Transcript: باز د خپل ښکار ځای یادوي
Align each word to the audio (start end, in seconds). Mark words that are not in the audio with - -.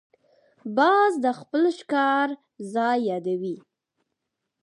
باز 0.77 1.11
د 1.25 1.27
خپل 1.39 1.63
ښکار 1.77 2.27
ځای 2.73 2.97
یادوي 3.09 3.57